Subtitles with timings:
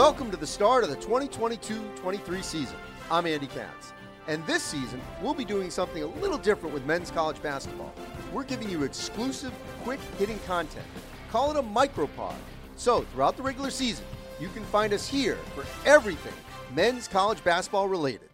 [0.00, 2.76] Welcome to the start of the 2022 23 season.
[3.10, 3.92] I'm Andy Katz.
[4.28, 7.92] And this season, we'll be doing something a little different with men's college basketball.
[8.32, 9.52] We're giving you exclusive,
[9.84, 10.86] quick hitting content.
[11.30, 12.34] Call it a micropod.
[12.76, 14.06] So, throughout the regular season,
[14.40, 16.32] you can find us here for everything
[16.74, 18.30] men's college basketball related.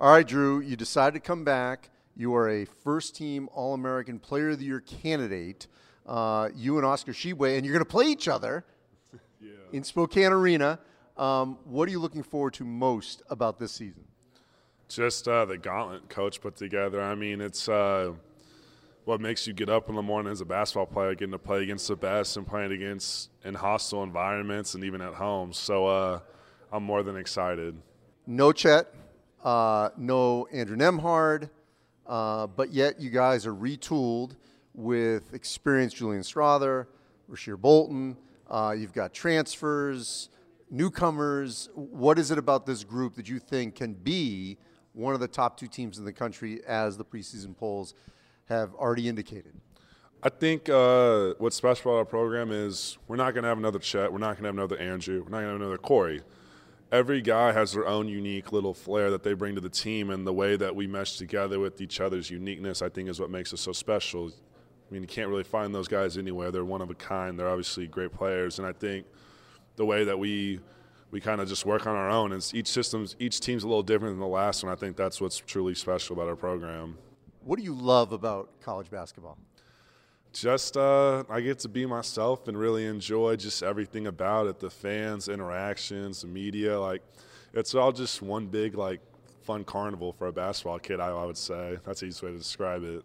[0.00, 1.90] All right, Drew, you decided to come back.
[2.18, 5.68] You are a first team All American Player of the Year candidate.
[6.04, 8.64] Uh, you and Oscar Tshiebwe, and you're going to play each other
[9.40, 9.50] Yeah.
[9.72, 10.80] in Spokane Arena.
[11.16, 14.02] Um, what are you looking forward to most about this season?
[14.88, 17.00] Just uh, the gauntlet coach put together.
[17.00, 18.14] I mean, it's uh,
[19.04, 21.62] what makes you get up in the morning as a basketball player, getting to play
[21.62, 25.52] against the best and playing against in hostile environments and even at home.
[25.52, 26.20] So uh,
[26.72, 27.76] I'm more than excited.
[28.26, 28.92] No Chet,
[29.44, 31.50] uh, no Andrew Nembhard,
[32.08, 34.36] uh, but yet you guys are retooled
[34.74, 36.86] with experienced Julian Strawther,
[37.30, 38.16] Rasir Bolton.
[38.48, 40.30] Uh, you've got transfers,
[40.70, 41.68] newcomers.
[41.74, 44.56] What is it about this group that you think can be
[44.94, 47.94] one of the top two teams in the country, as the preseason polls
[48.46, 49.52] have already indicated?
[50.22, 53.78] I think uh, what's special about our program is we're not going to have another
[53.78, 54.12] Chet.
[54.12, 55.22] We're not going to have another Andrew.
[55.22, 56.22] We're not going to have another Corey.
[56.90, 60.26] Every guy has their own unique little flair that they bring to the team, and
[60.26, 63.52] the way that we mesh together with each other's uniqueness, I think, is what makes
[63.52, 64.28] us so special.
[64.28, 66.50] I mean, you can't really find those guys anywhere.
[66.50, 67.38] They're one of a kind.
[67.38, 69.06] They're obviously great players, and I think
[69.76, 70.60] the way that we
[71.10, 73.82] we kind of just work on our own, and each system's each team's a little
[73.82, 74.72] different than the last one.
[74.72, 76.96] I think that's what's truly special about our program.
[77.44, 79.38] What do you love about college basketball?
[80.40, 84.70] Just uh, I get to be myself and really enjoy just everything about it the
[84.70, 86.78] fans, interactions, the media.
[86.78, 87.02] Like,
[87.52, 89.00] it's all just one big, like,
[89.42, 91.78] fun carnival for a basketball kid, I, I would say.
[91.84, 93.04] That's the easiest way to describe it.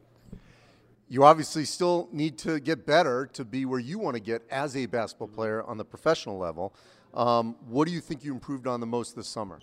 [1.10, 4.76] You obviously still need to get better to be where you want to get as
[4.76, 6.74] a basketball player on the professional level.
[7.14, 9.60] Um, what do you think you improved on the most this summer?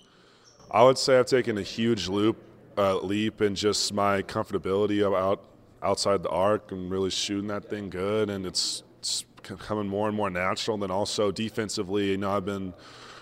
[0.70, 2.37] I would say I've taken a huge loop,
[2.78, 5.44] uh, leap in just my comfortability about
[5.83, 9.25] outside the arc and really shooting that thing good, and it's, it's
[9.71, 10.75] more and more natural.
[10.75, 12.75] And then also defensively, you know, I've been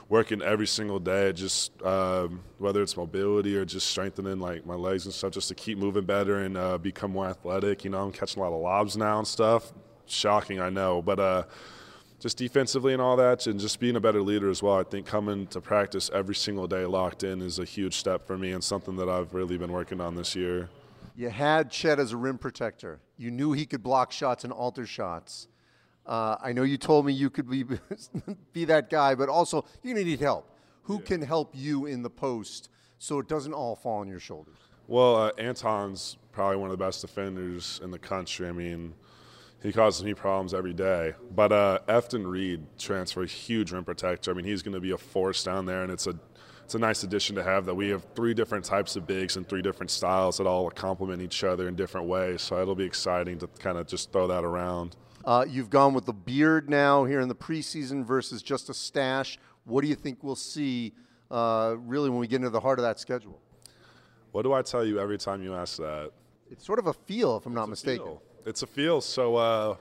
[0.09, 5.05] working every single day, just um, whether it's mobility or just strengthening like my legs
[5.05, 7.85] and stuff, just to keep moving better and uh, become more athletic.
[7.85, 9.73] You know, I'm catching a lot of lobs now and stuff.
[10.07, 11.21] Shocking, I know, but.
[11.21, 11.43] Uh,
[12.21, 14.77] just defensively and all that, and just being a better leader as well.
[14.77, 18.37] I think coming to practice every single day locked in is a huge step for
[18.37, 20.69] me and something that I've really been working on this year.
[21.19, 23.01] You had Chet as a rim protector.
[23.17, 25.49] You knew he could block shots and alter shots.
[26.07, 27.65] Uh, I know you told me you could be
[28.53, 30.49] be that guy, but also you're gonna need help.
[30.85, 31.07] Who yeah.
[31.07, 34.59] can help you in the post so it doesn't all fall on your shoulders?
[34.87, 38.47] Well, uh, Anton's probably one of the best defenders in the country.
[38.47, 38.95] I mean
[39.63, 41.15] he causes me problems every day.
[41.35, 44.31] But uh, Efton Reid transfer, huge rim protector.
[44.31, 46.19] I mean, he's going to be a force down there, and it's a
[46.65, 49.49] it's a nice addition to have that we have three different types of bigs and
[49.49, 52.43] three different styles that all complement each other in different ways.
[52.43, 54.95] So it'll be exciting to kind of just throw that around.
[55.25, 59.39] Uh, you've gone with the beard now here in the preseason versus just a stash.
[59.65, 60.93] What do you think we'll see
[61.31, 63.41] uh, really when we get into the heart of that schedule?
[64.33, 66.11] What do I tell you every time you ask that?
[66.51, 68.05] It's sort of a feel, if I'm it's not mistaken.
[68.05, 69.01] Feel it's a feel.
[69.01, 69.77] So uh,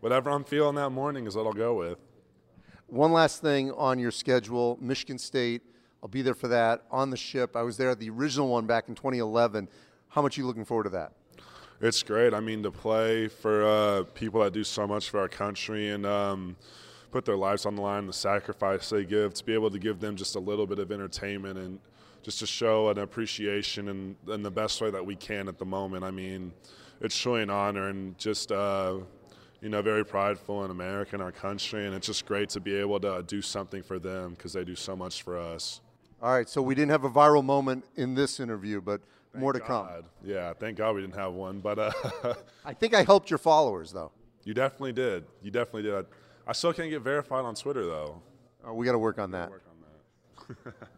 [0.00, 1.98] whatever I'm feeling that morning is what I'll go with.
[2.88, 5.62] One last thing on your schedule: Michigan State.
[6.02, 7.56] I'll be there for that on the ship.
[7.56, 9.68] I was there at the original one back in 2011.
[10.08, 11.12] How much are you looking forward to that?
[11.80, 12.34] It's great.
[12.34, 16.06] I mean, to play for uh, people that do so much for our country and
[16.06, 16.56] um,
[17.10, 20.00] put their lives on the line, the sacrifice they give, to be able to give
[20.00, 21.78] them just a little bit of entertainment and
[22.22, 25.64] just to show an appreciation in, in the best way that we can at the
[25.64, 26.04] moment.
[26.04, 26.52] I mean,
[27.00, 28.98] it's truly an honor and just uh,
[29.60, 32.74] you know very prideful in America and our country, and it's just great to be
[32.74, 35.80] able to do something for them because they do so much for us.
[36.20, 39.00] All right, so we didn't have a viral moment in this interview, but
[39.32, 40.02] thank more to God.
[40.02, 40.04] come.
[40.24, 41.92] Yeah, thank God we didn't have one, but uh,
[42.64, 44.10] I think I helped your followers though.
[44.44, 45.26] You definitely did.
[45.42, 45.94] You definitely did.
[45.94, 46.02] I,
[46.48, 48.22] I still can't get verified on Twitter though.
[48.66, 49.50] Uh, we got to work on that.
[49.50, 50.74] Work on that.